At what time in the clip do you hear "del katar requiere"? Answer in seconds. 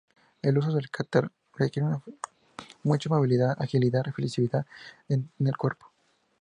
0.73-1.87